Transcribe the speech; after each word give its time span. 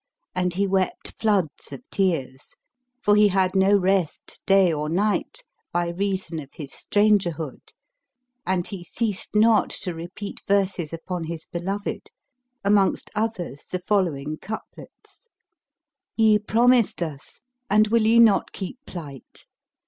And 0.33 0.55
he 0.55 0.65
wept 0.65 1.09
floods 1.19 1.71
of 1.71 1.83
tears; 1.91 2.55
for 3.03 3.15
he 3.15 3.27
had 3.27 3.55
no 3.55 3.77
rest 3.77 4.39
day 4.47 4.73
or 4.73 4.89
night, 4.89 5.43
by 5.71 5.89
reason 5.89 6.39
of 6.39 6.49
his 6.55 6.71
strangerhood 6.73 7.61
and 8.43 8.65
he 8.65 8.83
ceased 8.83 9.35
not 9.35 9.69
to 9.69 9.93
repeat 9.93 10.41
verses 10.47 10.91
upon 10.91 11.25
his 11.25 11.45
beloved, 11.45 12.09
amongst 12.63 13.11
others 13.13 13.65
the 13.69 13.77
following 13.77 14.37
couplets, 14.39 15.27
"Ye 16.17 16.39
promised 16.39 17.03
us 17.03 17.39
and 17.69 17.89
will 17.89 18.07
ye 18.07 18.17
not 18.17 18.51
keep 18.53 18.83
plight? 18.87 19.45